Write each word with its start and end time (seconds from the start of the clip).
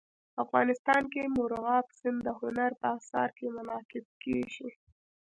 افغانستان 0.43 1.03
کې 1.11 1.33
مورغاب 1.35 1.85
سیند 1.99 2.19
د 2.27 2.29
هنر 2.39 2.71
په 2.81 2.87
اثار 2.97 3.29
کې 3.37 3.45
منعکس 3.55 4.07
کېږي. 4.23 4.69